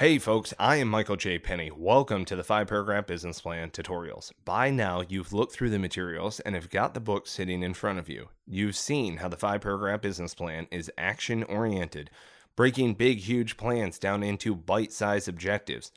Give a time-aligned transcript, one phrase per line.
[0.00, 1.38] Hey folks, I am Michael J.
[1.38, 1.70] Penny.
[1.70, 4.32] Welcome to the 5 Paragraph Business Plan tutorials.
[4.46, 7.98] By now, you've looked through the materials and have got the book sitting in front
[7.98, 8.30] of you.
[8.46, 12.08] You've seen how the 5 Paragraph Business Plan is action oriented,
[12.56, 15.92] breaking big, huge plans down into bite sized objectives.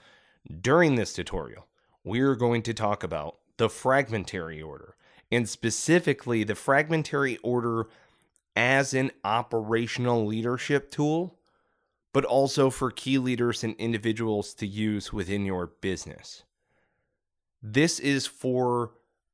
[0.59, 1.67] During this tutorial,
[2.03, 4.97] we're going to talk about the fragmentary order,
[5.31, 7.87] and specifically the fragmentary order
[8.53, 11.37] as an operational leadership tool
[12.13, 16.43] but also for key leaders and individuals to use within your business.
[17.61, 18.91] This is for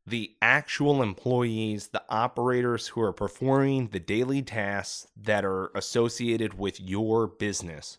[0.07, 6.79] the actual employees, the operators who are performing the daily tasks that are associated with
[6.79, 7.97] your business,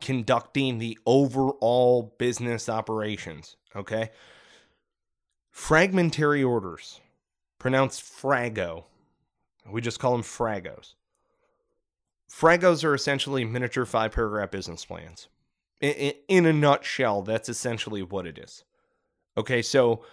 [0.00, 3.56] conducting the overall business operations.
[3.74, 4.10] Okay.
[5.50, 7.00] Fragmentary orders,
[7.58, 8.84] pronounced frago.
[9.68, 10.94] We just call them fragos.
[12.30, 15.28] Fragos are essentially miniature five paragraph business plans.
[15.80, 18.64] In, in, a nutshell, that's essentially what it is.
[19.36, 20.04] Okay, so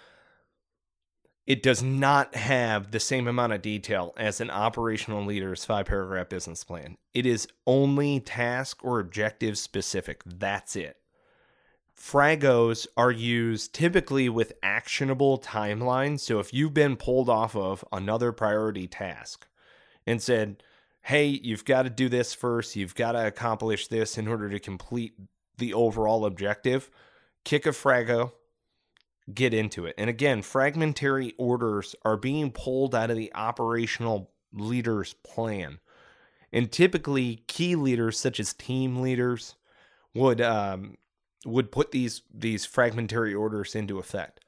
[1.46, 6.30] it does not have the same amount of detail as an operational leader's five paragraph
[6.30, 6.96] business plan.
[7.14, 10.22] It is only task or objective specific.
[10.26, 10.98] That's it.
[11.98, 16.20] Fragos are used typically with actionable timelines.
[16.22, 19.48] So if you've been pulled off of another priority task
[20.06, 20.62] and said,
[21.08, 24.60] hey, you've got to do this first, you've got to accomplish this in order to
[24.60, 25.14] complete
[25.58, 26.90] the overall objective,
[27.46, 28.34] kick a frago,
[29.34, 29.96] get into it.
[29.98, 35.80] And again, fragmentary orders are being pulled out of the operational leader's plan.
[36.52, 39.56] And typically, key leaders such as team leaders
[40.14, 40.98] would um,
[41.46, 44.42] would put these these fragmentary orders into effect.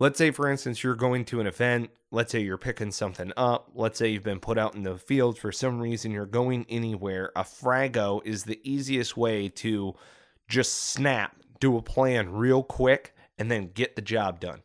[0.00, 1.90] Let's say, for instance, you're going to an event.
[2.10, 3.70] Let's say you're picking something up.
[3.74, 7.30] Let's say you've been put out in the field for some reason, you're going anywhere.
[7.36, 9.94] A frago is the easiest way to
[10.48, 14.62] just snap, do a plan real quick, and then get the job done.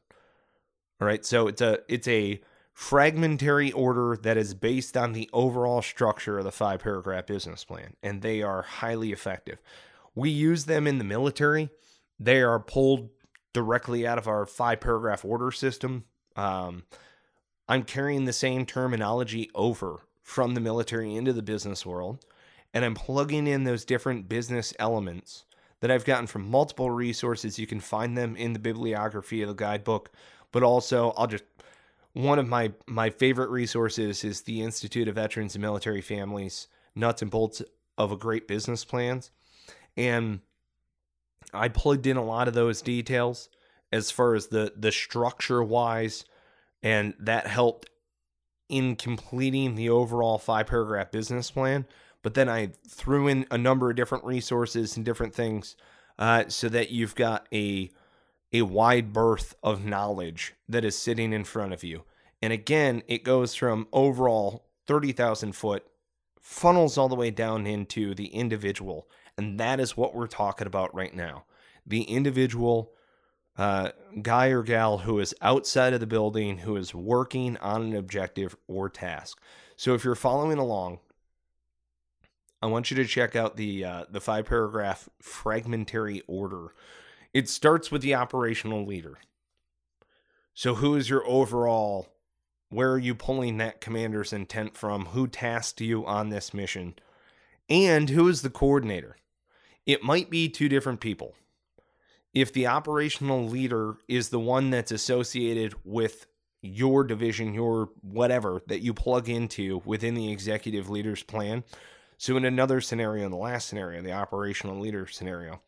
[0.99, 1.25] All right.
[1.25, 2.41] So it's a it's a
[2.73, 7.93] fragmentary order that is based on the overall structure of the five paragraph business plan,
[8.01, 9.61] and they are highly effective.
[10.15, 11.69] We use them in the military.
[12.19, 13.09] They are pulled
[13.53, 16.05] directly out of our five paragraph order system.
[16.35, 16.83] Um,
[17.67, 22.25] I'm carrying the same terminology over from the military into the business world,
[22.73, 25.45] and I'm plugging in those different business elements
[25.81, 27.57] that I've gotten from multiple resources.
[27.57, 30.11] You can find them in the bibliography of the guidebook,
[30.51, 31.43] but also I'll just
[32.13, 37.21] one of my my favorite resources is the Institute of Veterans and Military Families Nuts
[37.21, 37.61] and Bolts
[37.97, 39.31] of a Great Business Plans.
[39.95, 40.41] And
[41.53, 43.49] I plugged in a lot of those details
[43.91, 46.25] as far as the the structure wise,
[46.83, 47.89] and that helped
[48.67, 51.85] in completing the overall five paragraph business plan.
[52.21, 55.75] But then I threw in a number of different resources and different things
[56.19, 57.89] uh, so that you've got a
[58.51, 62.03] a wide berth of knowledge that is sitting in front of you.
[62.41, 65.85] And again, it goes from overall 30,000 foot
[66.41, 69.07] funnels all the way down into the individual
[69.39, 71.45] and that is what we're talking about right now.
[71.87, 72.91] The individual
[73.57, 73.91] uh,
[74.21, 78.55] guy or gal who is outside of the building, who is working on an objective
[78.67, 79.39] or task.
[79.77, 80.99] So if you're following along,
[82.61, 86.73] I want you to check out the uh, the five paragraph fragmentary order.
[87.33, 89.19] It starts with the operational leader.
[90.53, 92.09] So who is your overall?
[92.69, 95.07] Where are you pulling that commander's intent from?
[95.07, 96.95] Who tasked you on this mission?
[97.69, 99.15] And who is the coordinator?
[99.89, 101.33] It might be two different people.
[102.31, 106.27] If the operational leader is the one that's associated with
[106.61, 111.63] your division, your whatever that you plug into within the executive leader's plan.
[112.19, 115.59] So in another scenario, in the last scenario, the operational leader scenario,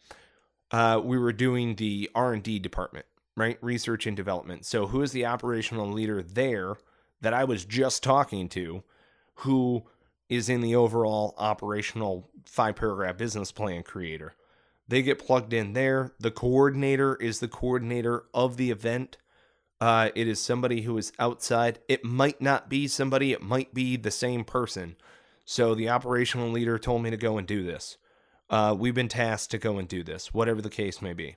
[0.69, 3.57] uh, we were doing the R and D department, right?
[3.62, 4.67] Research and development.
[4.67, 6.75] So who is the operational leader there
[7.21, 8.83] that I was just talking to,
[9.35, 9.83] who
[10.31, 14.33] is in the overall operational five paragraph business plan creator.
[14.88, 16.13] They get plugged in there.
[16.19, 19.18] The coordinator is the coordinator of the event.
[19.81, 21.80] Uh, it is somebody who is outside.
[21.89, 24.95] It might not be somebody, it might be the same person.
[25.44, 27.98] So the operational leader told me to go and do this.
[28.50, 31.36] Uh, we've been tasked to go and do this, whatever the case may be.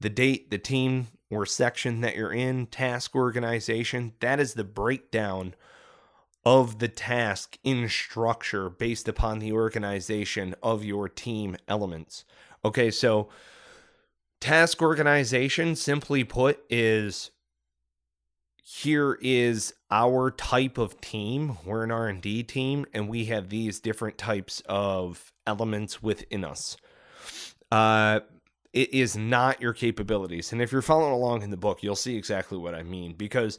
[0.00, 5.54] The date, the team or section that you're in, task organization, that is the breakdown
[6.46, 12.24] of the task in structure based upon the organization of your team elements.
[12.64, 13.28] Okay, so
[14.40, 17.32] task organization, simply put, is
[18.62, 21.58] here is our type of team.
[21.64, 26.76] We're an R&D team and we have these different types of elements within us.
[27.72, 28.20] Uh,
[28.72, 30.52] it is not your capabilities.
[30.52, 33.58] And if you're following along in the book, you'll see exactly what I mean because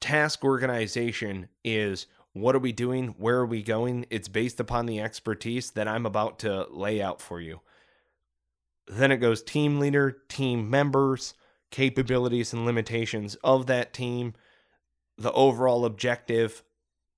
[0.00, 3.14] task organization is what are we doing?
[3.18, 4.06] Where are we going?
[4.10, 7.60] It's based upon the expertise that I'm about to lay out for you.
[8.86, 11.34] Then it goes team leader, team members,
[11.70, 14.34] capabilities and limitations of that team,
[15.16, 16.62] the overall objective,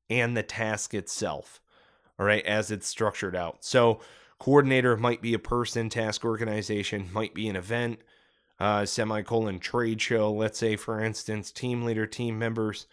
[0.09, 1.61] and the task itself.
[2.19, 3.65] All right, as it's structured out.
[3.65, 4.01] So,
[4.39, 8.01] coordinator might be a person, task organization might be an event,
[8.61, 12.87] uh, semicolon trade show, let's say, for instance, team leader, team members,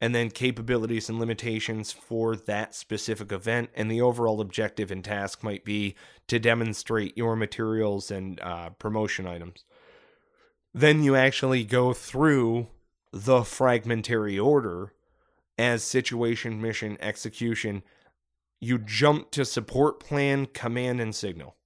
[0.00, 3.70] and then capabilities and limitations for that specific event.
[3.74, 5.94] And the overall objective and task might be
[6.26, 9.64] to demonstrate your materials and uh, promotion items.
[10.74, 12.66] Then you actually go through
[13.12, 14.92] the fragmentary order
[15.56, 17.82] as situation, mission, execution.
[18.60, 21.56] You jump to support plan, command, and signal.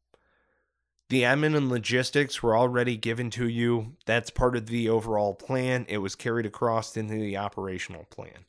[1.11, 3.97] The admin and logistics were already given to you.
[4.07, 5.85] That's part of the overall plan.
[5.89, 8.45] It was carried across into the operational plan.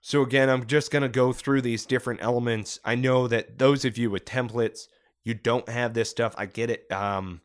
[0.00, 2.80] So, again, I'm just going to go through these different elements.
[2.86, 4.88] I know that those of you with templates,
[5.24, 6.34] you don't have this stuff.
[6.38, 6.90] I get it.
[6.90, 7.42] Um,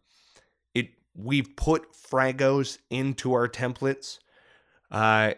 [0.74, 4.20] it we've put fragos into our templates.
[4.90, 5.34] Uh,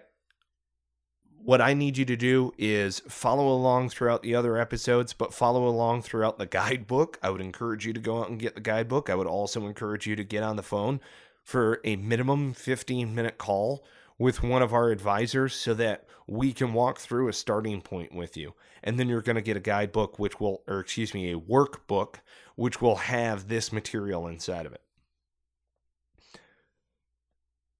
[1.43, 5.67] what I need you to do is follow along throughout the other episodes, but follow
[5.67, 7.19] along throughout the guidebook.
[7.21, 9.09] I would encourage you to go out and get the guidebook.
[9.09, 10.99] I would also encourage you to get on the phone
[11.43, 13.83] for a minimum 15 minute call
[14.17, 18.37] with one of our advisors so that we can walk through a starting point with
[18.37, 18.53] you.
[18.83, 22.15] And then you're going to get a guidebook, which will, or excuse me, a workbook,
[22.55, 24.81] which will have this material inside of it.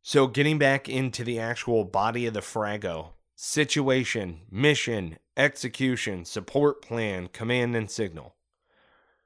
[0.01, 3.09] So, getting back into the actual body of the Frago,
[3.43, 8.35] situation, mission, execution, support plan, command, and signal.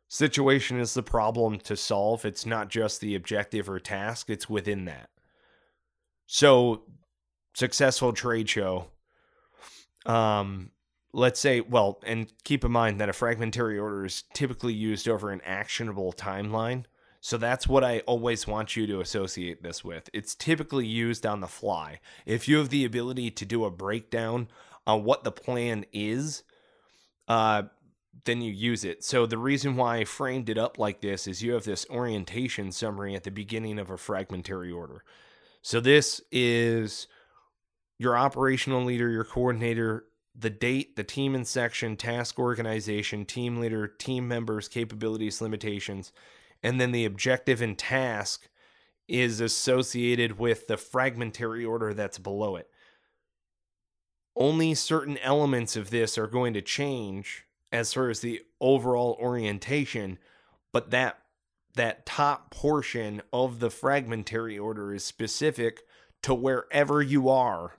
[0.07, 2.23] Situation is the problem to solve.
[2.23, 5.09] It's not just the objective or task, it's within that.
[6.27, 6.83] So,
[7.53, 8.87] successful trade show.
[10.05, 10.71] Um,
[11.11, 15.29] let's say, well, and keep in mind that a fragmentary order is typically used over
[15.29, 16.85] an actionable timeline.
[17.25, 20.11] So that's what I always want you to associate this with.
[20.13, 21.99] It's typically used on the fly.
[22.27, 24.47] If you have the ability to do a breakdown
[24.85, 26.43] on what the plan is,
[27.27, 27.63] uh,
[28.25, 29.03] then you use it.
[29.03, 32.71] So the reason why I framed it up like this is you have this orientation
[32.71, 35.03] summary at the beginning of a fragmentary order.
[35.63, 37.07] So this is
[37.97, 40.05] your operational leader, your coordinator,
[40.37, 46.11] the date, the team and section, task organization, team leader, team members, capabilities, limitations
[46.65, 48.49] and then the objective and task
[49.07, 52.67] is associated with the fragmentary order that's below it.
[54.35, 60.17] Only certain elements of this are going to change as far as the overall orientation,
[60.73, 61.19] but that
[61.75, 65.83] that top portion of the fragmentary order is specific
[66.23, 67.73] to wherever you are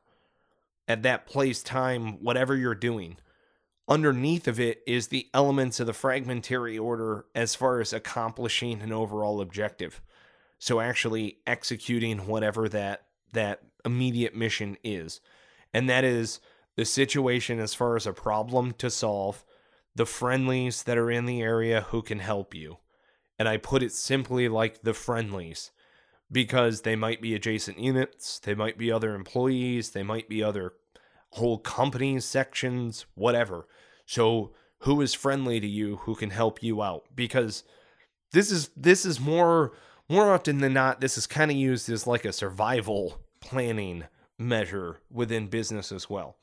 [0.86, 3.16] at that place, time, whatever you're doing
[3.88, 8.92] underneath of it is the elements of the fragmentary order as far as accomplishing an
[8.92, 10.00] overall objective.
[10.58, 13.02] So actually executing whatever that
[13.32, 15.20] that immediate mission is.
[15.74, 16.40] And that is
[16.76, 19.44] the situation as far as a problem to solve
[19.94, 22.78] the friendlies that are in the area who can help you.
[23.38, 25.70] And i put it simply like the friendlies
[26.32, 30.72] because they might be adjacent units they might be other employees they might be other
[31.30, 33.66] whole companies, sections, whatever.
[34.06, 37.04] So who is friendly to you who can help you out?
[37.14, 37.64] Because
[38.32, 39.72] this is this is more
[40.08, 44.04] more often than not, this is kind of used as like a survival planning
[44.38, 46.36] measure within business as well.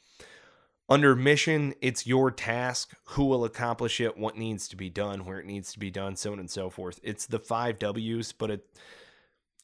[0.89, 5.39] Under mission, it's your task, who will accomplish it, what needs to be done, where
[5.39, 6.99] it needs to be done, so on and so forth.
[7.03, 8.67] It's the five W's, but it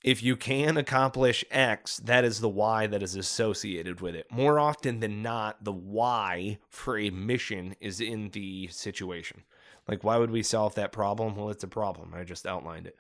[0.04, 4.32] if you can accomplish X, that is the Y that is associated with it.
[4.32, 9.44] More often than not, the Y for a mission is in the situation.
[9.88, 11.36] Like, why would we solve that problem?
[11.36, 12.14] Well, it's a problem.
[12.14, 12.98] I just outlined it.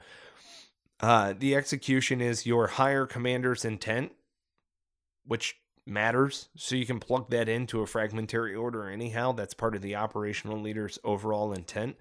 [1.00, 4.12] Uh, the execution is your higher commander's intent,
[5.25, 6.50] which matters.
[6.56, 9.32] So you can plug that into a fragmentary order anyhow.
[9.32, 11.96] That's part of the operational leader's overall intent.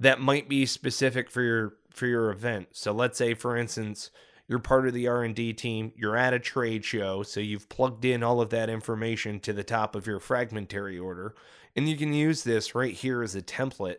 [0.00, 2.68] That might be specific for your for your event.
[2.72, 4.10] So let's say for instance,
[4.48, 8.22] you're part of the R&D team, you're at a trade show, so you've plugged in
[8.22, 11.34] all of that information to the top of your fragmentary order,
[11.74, 13.96] and you can use this right here as a template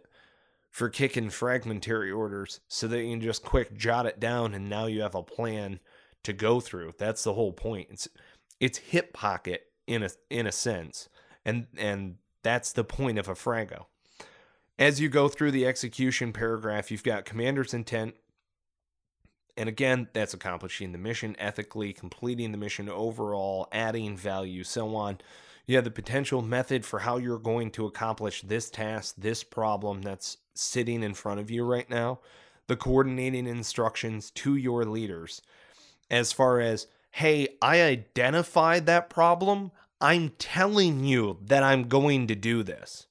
[0.70, 4.86] for kicking fragmentary orders so that you can just quick jot it down and now
[4.86, 5.80] you have a plan
[6.24, 6.94] to go through.
[6.98, 7.88] That's the whole point.
[7.90, 8.08] It's
[8.60, 11.10] it's hip pocket in a in a sense.
[11.46, 13.86] And and that's the point of a frago.
[14.80, 18.16] As you go through the execution paragraph, you've got commander's intent.
[19.56, 25.18] And again, that's accomplishing the mission ethically, completing the mission overall, adding value, so on.
[25.66, 30.04] You have the potential method for how you're going to accomplish this task, this problem
[30.04, 32.20] that's sitting in front of you right now,
[32.68, 35.42] the coordinating instructions to your leaders
[36.10, 39.72] as far as, hey, I identified that problem.
[40.00, 43.08] I'm telling you that I'm going to do this.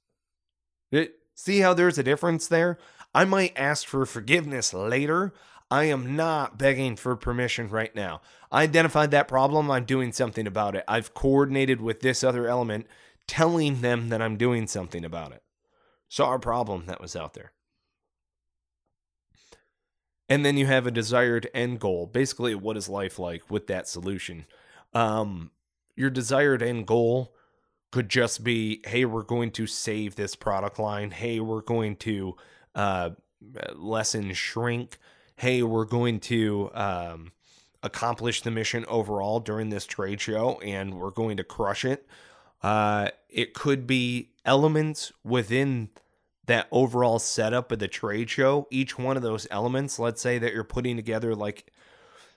[0.92, 2.78] It, see how there's a difference there?
[3.14, 5.32] I might ask for forgiveness later.
[5.70, 8.20] I am not begging for permission right now.
[8.50, 9.70] I identified that problem.
[9.70, 10.84] I'm doing something about it.
[10.88, 12.86] I've coordinated with this other element,
[13.26, 15.42] telling them that I'm doing something about it.
[16.08, 17.52] Saw a problem that was out there.
[20.28, 22.06] And then you have a desired end goal.
[22.06, 24.46] Basically, what is life like with that solution?
[24.92, 25.50] Um,
[25.94, 27.35] your desired end goal
[27.96, 31.10] could just be hey, we're going to save this product line.
[31.10, 32.36] Hey, we're going to
[32.74, 33.10] uh,
[33.74, 34.98] lessen shrink.
[35.36, 37.32] Hey, we're going to um,
[37.82, 42.06] accomplish the mission overall during this trade show and we're going to crush it.
[42.62, 45.88] Uh, it could be elements within
[46.44, 48.68] that overall setup of the trade show.
[48.70, 51.72] Each one of those elements, let's say that you're putting together like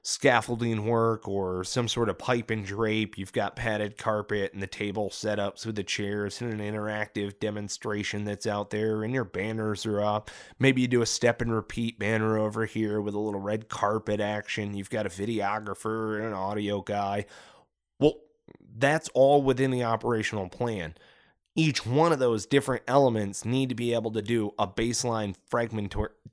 [0.01, 3.17] scaffolding work or some sort of pipe and drape.
[3.17, 8.23] You've got padded carpet and the table setups with the chairs and an interactive demonstration
[8.23, 10.31] that's out there, and your banners are up.
[10.57, 14.19] Maybe you do a step and repeat banner over here with a little red carpet
[14.19, 14.73] action.
[14.73, 17.25] You've got a videographer and an audio guy.
[17.99, 18.15] Well,
[18.77, 20.95] that's all within the operational plan
[21.59, 25.35] each one of those different elements need to be able to do a baseline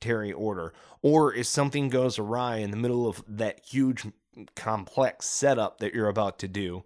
[0.00, 0.73] fragmentary order.
[1.03, 4.07] Or if something goes awry in the middle of that huge
[4.55, 6.85] complex setup that you're about to do,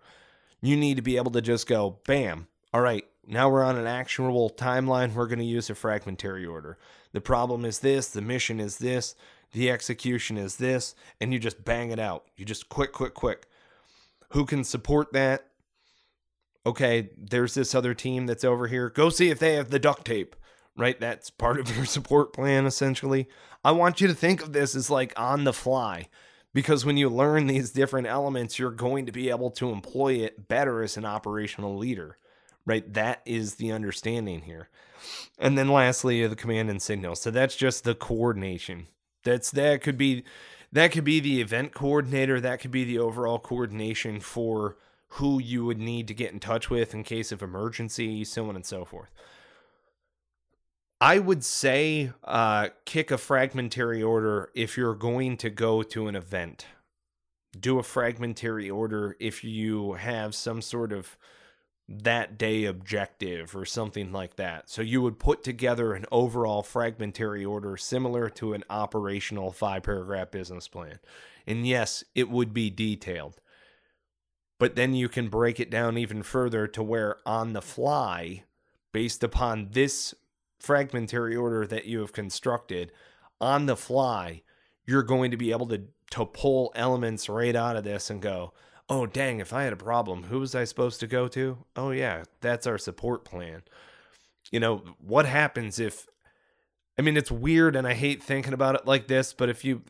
[0.61, 3.87] you need to be able to just go, bam, all right, now we're on an
[3.87, 5.15] actionable timeline.
[5.15, 6.79] We're going to use a fragmentary order.
[7.13, 9.15] The problem is this, the mission is this,
[9.53, 12.25] the execution is this, and you just bang it out.
[12.37, 13.47] You just quick, quick, quick.
[14.31, 15.51] Who can support that?
[16.67, 18.91] okay, there's this other team that's over here.
[18.91, 20.37] Go see if they have the duct tape,
[20.81, 20.99] right?
[20.99, 23.29] That's part of your support plan, essentially.
[23.65, 26.09] I want you to think of this as like on the fly
[26.53, 30.49] because when you learn these different elements, you're going to be able to employ it
[30.49, 32.17] better as an operational leader,
[32.65, 32.91] right?
[32.93, 34.69] That is the understanding here.
[35.39, 37.15] And then lastly, the command and signal.
[37.15, 38.89] So that's just the coordination.
[39.23, 40.25] That's that could be
[40.73, 44.77] that could be the event coordinator, that could be the overall coordination for
[45.15, 48.57] who you would need to get in touch with in case of emergency, so on
[48.57, 49.11] and so forth.
[51.01, 56.15] I would say uh, kick a fragmentary order if you're going to go to an
[56.15, 56.67] event.
[57.59, 61.17] Do a fragmentary order if you have some sort of
[61.89, 64.71] that day objective or something like that.
[64.71, 70.31] So you would put together an overall fragmentary order similar to an operational five paragraph
[70.31, 71.01] business plan.
[71.47, 73.41] And yes, it would be detailed
[74.61, 78.45] but then you can break it down even further to where on the fly,
[78.93, 80.15] based upon this
[80.61, 82.93] fragmentary order that you have constructed,
[83.41, 84.43] on the fly,
[84.87, 88.53] you're going to be able to, to pull elements right out of this and go,
[88.89, 91.59] oh, dang, if I had a problem, who was I supposed to go to?
[91.77, 93.63] Oh, yeah, that's our support plan.
[94.51, 96.07] You know, what happens if,
[96.99, 99.83] I mean, it's weird and I hate thinking about it like this, but if you,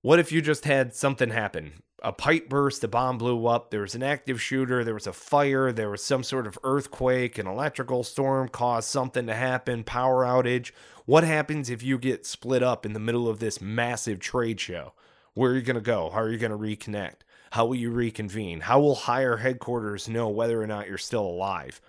[0.00, 1.82] what if you just had something happen?
[2.02, 5.12] A pipe burst, a bomb blew up, there was an active shooter, there was a
[5.12, 10.24] fire, there was some sort of earthquake, an electrical storm caused something to happen, power
[10.24, 10.72] outage.
[11.06, 14.94] What happens if you get split up in the middle of this massive trade show?
[15.34, 16.10] Where are you going to go?
[16.10, 17.20] How are you going to reconnect?
[17.52, 18.60] How will you reconvene?
[18.60, 21.80] How will higher headquarters know whether or not you're still alive?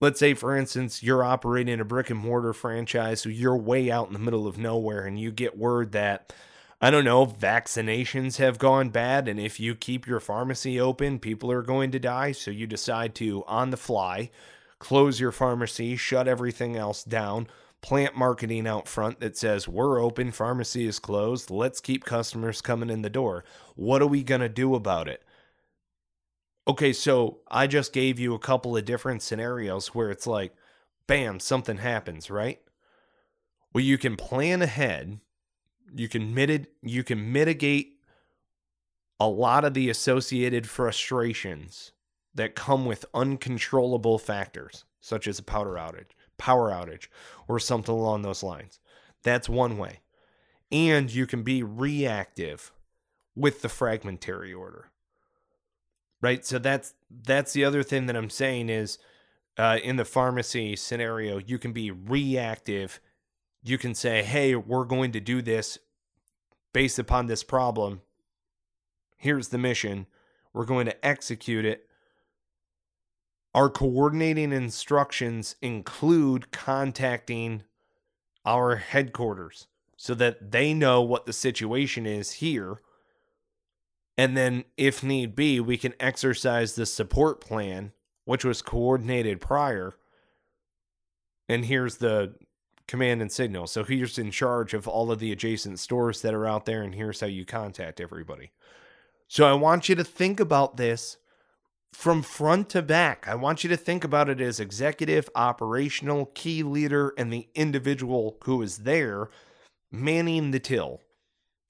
[0.00, 4.06] Let's say, for instance, you're operating a brick and mortar franchise, so you're way out
[4.06, 6.32] in the middle of nowhere, and you get word that
[6.80, 9.26] I don't know, vaccinations have gone bad.
[9.26, 12.32] And if you keep your pharmacy open, people are going to die.
[12.32, 14.30] So you decide to, on the fly,
[14.78, 17.48] close your pharmacy, shut everything else down,
[17.80, 22.90] plant marketing out front that says, We're open, pharmacy is closed, let's keep customers coming
[22.90, 23.44] in the door.
[23.74, 25.24] What are we going to do about it?
[26.68, 30.54] Okay, so I just gave you a couple of different scenarios where it's like,
[31.06, 32.60] bam, something happens, right?
[33.72, 35.18] Well, you can plan ahead
[35.94, 37.94] you can mitigate you can mitigate
[39.20, 41.92] a lot of the associated frustrations
[42.34, 47.08] that come with uncontrollable factors such as a powder outage power outage
[47.46, 48.78] or something along those lines.
[49.22, 50.00] That's one way.
[50.72, 52.72] And you can be reactive
[53.34, 54.90] with the fragmentary order.
[56.20, 56.44] Right?
[56.44, 58.98] So that's that's the other thing that i'm saying is
[59.56, 63.00] uh, in the pharmacy scenario, you can be reactive.
[63.62, 65.78] You can say, hey, we're going to do this
[66.72, 68.02] based upon this problem.
[69.16, 70.06] Here's the mission.
[70.52, 71.86] We're going to execute it.
[73.54, 77.64] Our coordinating instructions include contacting
[78.44, 82.80] our headquarters so that they know what the situation is here.
[84.16, 87.92] And then, if need be, we can exercise the support plan
[88.28, 89.94] which was coordinated prior.
[91.48, 92.34] And here's the
[92.88, 93.68] command and signal.
[93.68, 96.94] So here's in charge of all of the adjacent stores that are out there, and
[96.94, 98.50] here's how you contact everybody.
[99.28, 101.18] So I want you to think about this
[101.92, 103.28] from front to back.
[103.28, 108.38] I want you to think about it as executive, operational, key leader, and the individual
[108.44, 109.28] who is there
[109.92, 111.00] manning the till.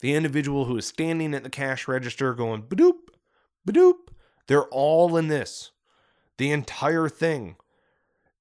[0.00, 3.08] The individual who is standing at the cash register going badoop,
[3.68, 4.08] badoop.
[4.46, 5.72] They're all in this
[6.36, 7.56] the entire thing.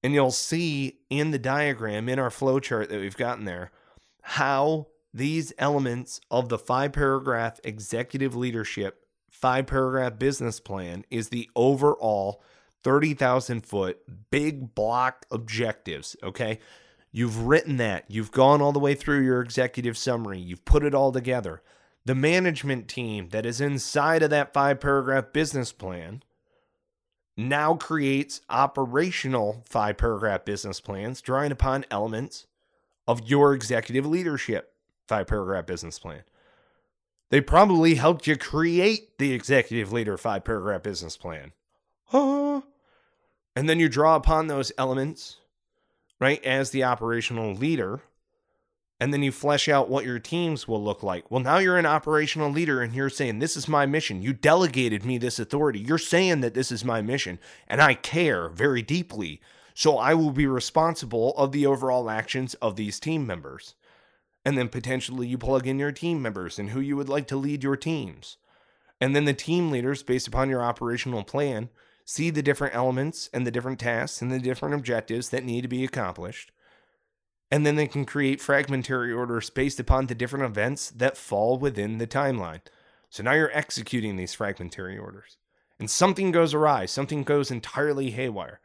[0.02, 3.72] And you'll see in the diagram in our flowchart that we've gotten there
[4.22, 11.50] how these elements of the five paragraph executive leadership, five paragraph business plan is the
[11.56, 12.42] overall
[12.84, 13.98] 30,000 foot
[14.30, 16.16] big block objectives.
[16.22, 16.58] Okay.
[17.10, 20.94] You've written that, you've gone all the way through your executive summary, you've put it
[20.94, 21.62] all together.
[22.04, 26.22] The management team that is inside of that five paragraph business plan
[27.38, 32.46] now creates operational five paragraph business plans drawing upon elements
[33.06, 34.74] of your executive leadership
[35.06, 36.24] five paragraph business plan.
[37.30, 41.52] They probably helped you create the executive leader five paragraph business plan.
[42.12, 45.36] And then you draw upon those elements,
[46.20, 48.00] right, as the operational leader
[49.00, 51.30] and then you flesh out what your teams will look like.
[51.30, 54.22] Well, now you're an operational leader and you're saying, This is my mission.
[54.22, 55.78] You delegated me this authority.
[55.78, 59.40] You're saying that this is my mission, and I care very deeply.
[59.74, 63.74] So I will be responsible of the overall actions of these team members.
[64.44, 67.36] And then potentially you plug in your team members and who you would like to
[67.36, 68.38] lead your teams.
[69.00, 71.68] And then the team leaders, based upon your operational plan,
[72.04, 75.68] see the different elements and the different tasks and the different objectives that need to
[75.68, 76.50] be accomplished
[77.50, 81.98] and then they can create fragmentary orders based upon the different events that fall within
[81.98, 82.60] the timeline.
[83.10, 85.36] So now you're executing these fragmentary orders.
[85.78, 88.60] And something goes awry, something goes entirely haywire.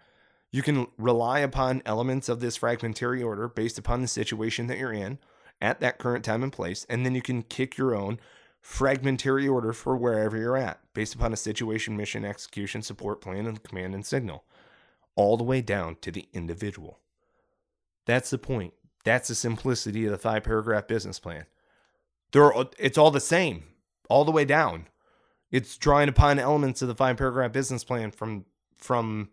[0.51, 4.93] You can rely upon elements of this fragmentary order based upon the situation that you're
[4.93, 5.19] in
[5.61, 8.19] at that current time and place, and then you can kick your own
[8.59, 13.63] fragmentary order for wherever you're at based upon a situation, mission, execution, support plan, and
[13.63, 14.43] command and signal,
[15.15, 16.99] all the way down to the individual.
[18.05, 18.73] That's the point.
[19.03, 21.45] That's the simplicity of the five paragraph business plan.
[22.31, 23.63] There, it's all the same,
[24.09, 24.87] all the way down.
[25.51, 29.29] It's drawing upon elements of the five paragraph business plan from from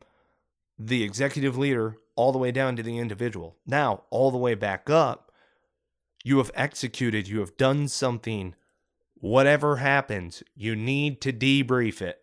[0.79, 3.57] the executive leader all the way down to the individual.
[3.67, 5.33] Now, all the way back up,
[6.23, 8.55] you have executed, you have done something.
[9.15, 12.21] Whatever happens, you need to debrief it.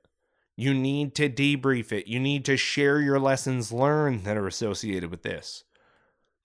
[0.56, 2.08] You need to debrief it.
[2.08, 5.64] You need to share your lessons learned that are associated with this.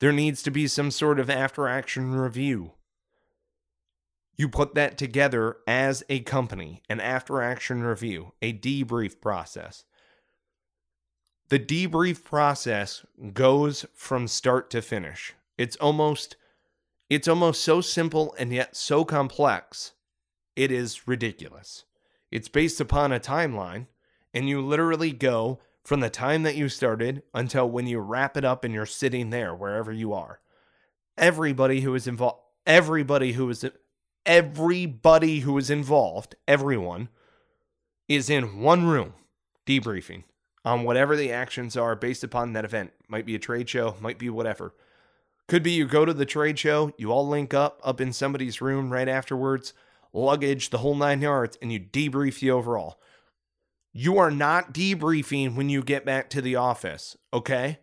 [0.02, 2.72] There needs to be some sort of after action review.
[4.34, 9.84] You put that together as a company, an after action review, a debrief process.
[11.50, 15.34] The debrief process goes from start to finish.
[15.56, 16.34] It's almost
[17.08, 19.92] it's almost so simple and yet so complex.
[20.56, 21.84] It is ridiculous.
[22.32, 23.86] It's based upon a timeline
[24.34, 28.44] and you literally go from the time that you started until when you wrap it
[28.44, 30.40] up and you're sitting there wherever you are.
[31.18, 33.64] Everybody who is involved, everybody who is
[34.24, 37.08] everybody who is involved, everyone
[38.08, 39.14] is in one room
[39.66, 40.24] debriefing
[40.64, 42.92] on whatever the actions are based upon that event.
[43.08, 44.74] Might be a trade show, might be whatever.
[45.48, 48.60] Could be you go to the trade show, you all link up up in somebody's
[48.60, 49.74] room right afterwards,
[50.12, 53.00] luggage, the whole nine yards, and you debrief the overall.
[53.92, 57.78] You are not debriefing when you get back to the office, okay?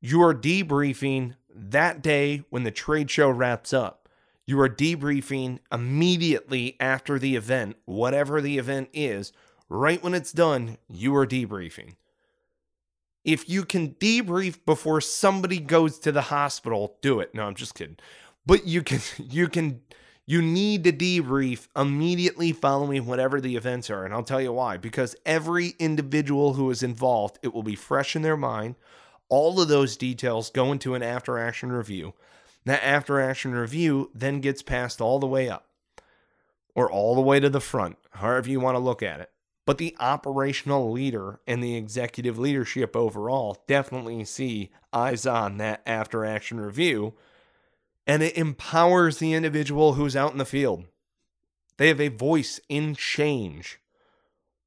[0.00, 4.08] You are debriefing that day when the trade show wraps up.
[4.46, 9.32] You are debriefing immediately after the event, whatever the event is.
[9.68, 11.96] Right when it's done, you are debriefing.
[13.24, 17.34] If you can debrief before somebody goes to the hospital, do it.
[17.34, 17.98] No, I'm just kidding.
[18.46, 19.82] But you can you can
[20.28, 24.04] you need to debrief immediately following whatever the events are.
[24.04, 24.76] And I'll tell you why.
[24.76, 28.74] Because every individual who is involved, it will be fresh in their mind.
[29.30, 32.12] All of those details go into an after action review.
[32.66, 35.66] That after action review then gets passed all the way up
[36.74, 39.30] or all the way to the front, however you want to look at it.
[39.64, 46.26] But the operational leader and the executive leadership overall definitely see eyes on that after
[46.26, 47.14] action review.
[48.08, 50.86] And it empowers the individual who's out in the field.
[51.76, 53.78] They have a voice in change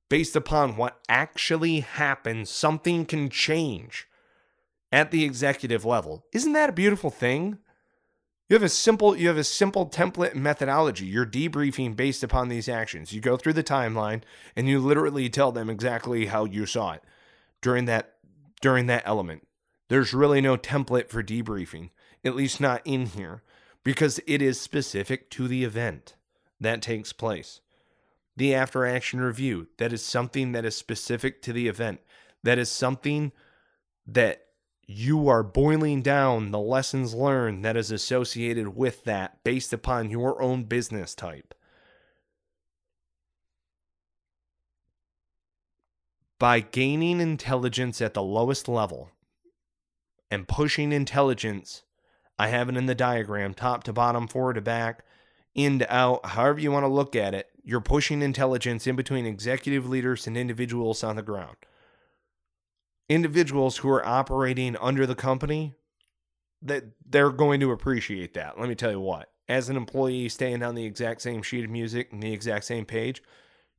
[0.09, 2.49] based upon what actually happens.
[2.49, 4.07] Something can change
[4.91, 6.25] at the executive level.
[6.33, 7.57] Isn't that a beautiful thing?
[8.49, 11.05] You have a simple you have a simple template methodology.
[11.05, 13.13] You're debriefing based upon these actions.
[13.13, 14.23] You go through the timeline
[14.57, 17.03] and you literally tell them exactly how you saw it
[17.61, 18.15] during that
[18.61, 19.47] during that element.
[19.87, 21.91] There's really no template for debriefing,
[22.23, 23.43] at least not in here,
[23.83, 26.15] because it is specific to the event
[26.59, 27.61] that takes place.
[28.37, 31.99] The after action review, that is something that is specific to the event.
[32.43, 33.31] That is something
[34.07, 34.45] that
[34.87, 40.41] you are boiling down the lessons learned that is associated with that based upon your
[40.41, 41.53] own business type.
[46.39, 49.11] By gaining intelligence at the lowest level
[50.31, 51.83] and pushing intelligence,
[52.41, 55.05] I have it in the diagram, top to bottom, forward to back,
[55.53, 57.49] in to out, however you want to look at it.
[57.63, 61.57] You're pushing intelligence in between executive leaders and individuals on the ground
[63.11, 65.73] individuals who are operating under the company
[66.61, 68.57] that they're going to appreciate that.
[68.57, 69.29] Let me tell you what.
[69.49, 72.85] As an employee staying on the exact same sheet of music and the exact same
[72.85, 73.21] page,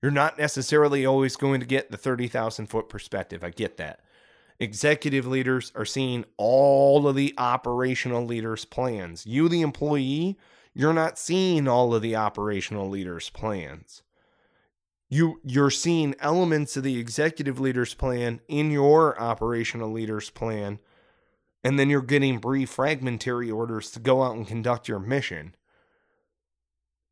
[0.03, 3.43] you're not necessarily always going to get the 30,000 foot perspective.
[3.43, 4.01] I get that.
[4.59, 9.27] Executive leaders are seeing all of the operational leaders' plans.
[9.27, 10.39] You, the employee,
[10.75, 14.03] you're not seeing all of the operational leaders' plans
[15.13, 20.79] you you're seeing elements of the executive leader's plan in your operational leader's plan
[21.63, 25.55] and then you're getting brief fragmentary orders to go out and conduct your mission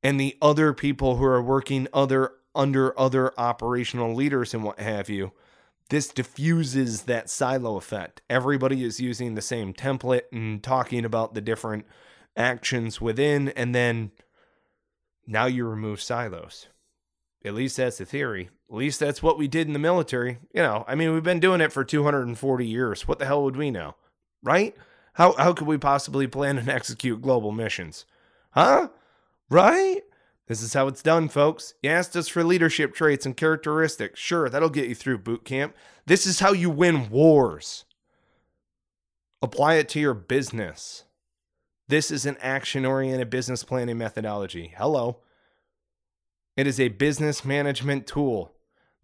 [0.02, 5.10] and the other people who are working other under other operational leaders and what have
[5.10, 5.30] you
[5.90, 11.40] this diffuses that silo effect everybody is using the same template and talking about the
[11.40, 11.84] different
[12.36, 14.10] actions within and then
[15.26, 16.68] now you remove silos
[17.44, 18.50] at least that's the theory.
[18.68, 20.38] At least that's what we did in the military.
[20.52, 23.08] You know, I mean, we've been doing it for 240 years.
[23.08, 23.94] What the hell would we know?
[24.42, 24.76] Right?
[25.14, 28.04] How how could we possibly plan and execute global missions?
[28.50, 28.88] Huh?
[29.48, 30.02] Right?
[30.50, 31.74] This is how it's done, folks.
[31.80, 34.18] You asked us for leadership traits and characteristics.
[34.18, 35.76] Sure, that'll get you through boot camp.
[36.06, 37.84] This is how you win wars.
[39.40, 41.04] Apply it to your business.
[41.86, 44.74] This is an action oriented business planning methodology.
[44.76, 45.18] Hello.
[46.56, 48.52] It is a business management tool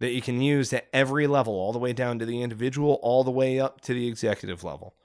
[0.01, 3.23] that you can use at every level, all the way down to the individual, all
[3.23, 4.95] the way up to the executive level.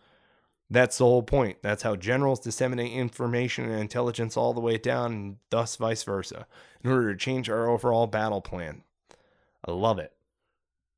[0.73, 1.59] That's the whole point.
[1.61, 6.47] That's how generals disseminate information and intelligence all the way down, and thus vice versa,
[6.83, 8.81] in order to change our overall battle plan.
[9.67, 10.15] I love it.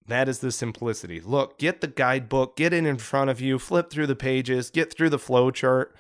[0.07, 1.21] That is the simplicity.
[1.21, 4.95] Look, get the guidebook, get it in front of you, flip through the pages, get
[4.95, 5.97] through the flow chart,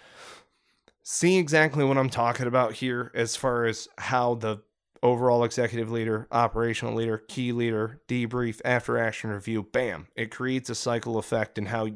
[1.02, 4.58] see exactly what I'm talking about here as far as how the
[5.02, 10.06] overall executive leader, operational leader, key leader, debrief, after action review, bam.
[10.14, 11.88] It creates a cycle effect in how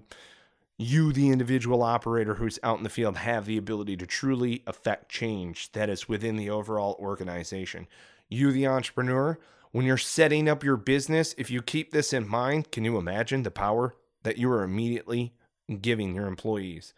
[0.78, 5.10] you, the individual operator who's out in the field, have the ability to truly affect
[5.10, 7.88] change that is within the overall organization.
[8.28, 9.38] You, the entrepreneur,
[9.72, 13.42] when you're setting up your business, if you keep this in mind, can you imagine
[13.42, 15.34] the power that you are immediately
[15.80, 16.94] giving your employees?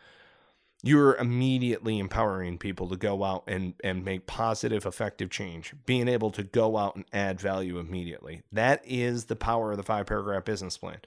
[0.83, 6.31] you're immediately empowering people to go out and, and make positive, effective change, being able
[6.31, 8.43] to go out and add value immediately.
[8.51, 11.01] That is the power of the five paragraph business plan.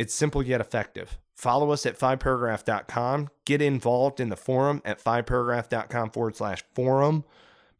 [0.00, 1.18] It's simple yet effective.
[1.34, 3.28] Follow us at fiveparagraph.com.
[3.44, 7.22] Get involved in the forum at fiveparagraph.com forward slash forum.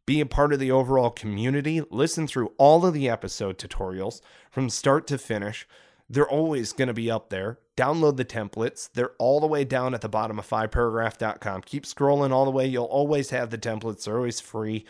[0.05, 1.81] Be a part of the overall community.
[1.89, 5.67] Listen through all of the episode tutorials from start to finish.
[6.07, 7.57] They're always going to be up there.
[7.75, 8.87] Download the templates.
[8.93, 11.61] They're all the way down at the bottom of fiveparagraph.com.
[11.61, 12.67] Keep scrolling all the way.
[12.67, 14.03] You'll always have the templates.
[14.03, 14.85] They're always free.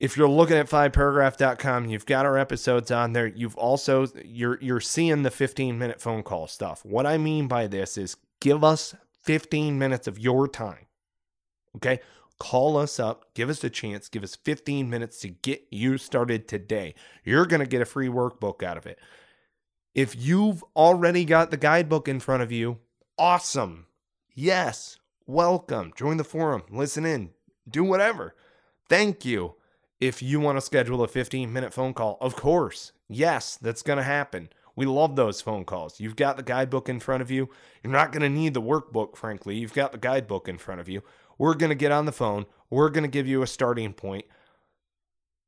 [0.00, 3.26] If you're looking at fiveparagraph.com, you've got our episodes on there.
[3.26, 6.82] You've also you're you're seeing the 15 minute phone call stuff.
[6.84, 10.86] What I mean by this is give us 15 minutes of your time.
[11.76, 12.00] Okay?
[12.38, 16.48] Call us up, give us a chance, give us 15 minutes to get you started
[16.48, 16.94] today.
[17.22, 18.98] You're going to get a free workbook out of it.
[19.94, 22.78] If you've already got the guidebook in front of you,
[23.18, 23.86] awesome.
[24.34, 25.92] Yes, welcome.
[25.94, 27.32] Join the forum, listen in,
[27.68, 28.34] do whatever.
[28.88, 29.56] Thank you.
[30.00, 33.98] If you want to schedule a 15 minute phone call, of course, yes, that's going
[33.98, 34.48] to happen.
[34.74, 36.00] We love those phone calls.
[36.00, 37.50] You've got the guidebook in front of you.
[37.82, 39.56] You're not going to need the workbook, frankly.
[39.56, 41.02] You've got the guidebook in front of you.
[41.36, 42.46] We're going to get on the phone.
[42.70, 44.24] We're going to give you a starting point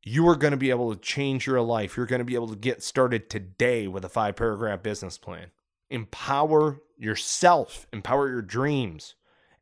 [0.04, 1.96] you are going to be able to change your life.
[1.96, 5.50] You're going to be able to get started today with a five paragraph business plan.
[5.90, 9.14] Empower yourself, empower your dreams,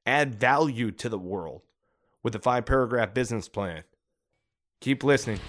[0.07, 1.63] add value to the world
[2.23, 3.85] with a five paragraph business plan.
[4.81, 5.41] Keep listening.